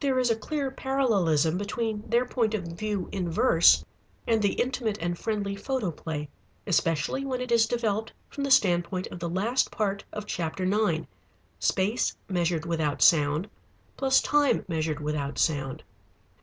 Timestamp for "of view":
2.52-3.08